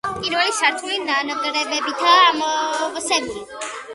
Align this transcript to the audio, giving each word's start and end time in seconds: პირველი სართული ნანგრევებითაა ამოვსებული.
პირველი 0.19 0.53
სართული 0.59 0.95
ნანგრევებითაა 1.09 2.23
ამოვსებული. 2.31 3.45